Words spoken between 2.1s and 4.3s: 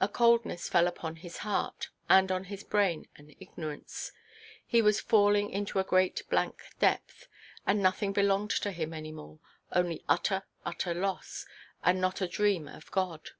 on his brain an ignorance;